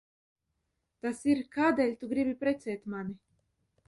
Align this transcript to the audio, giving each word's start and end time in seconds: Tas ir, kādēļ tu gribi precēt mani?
Tas 1.05 1.19
ir, 1.33 1.41
kādēļ 1.57 1.93
tu 1.99 2.09
gribi 2.13 2.33
precēt 2.39 2.89
mani? 2.95 3.15